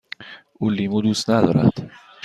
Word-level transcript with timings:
او 0.59 0.65
لیمو 0.75 0.99
دوست 1.05 1.25
ندارد. 1.33 1.73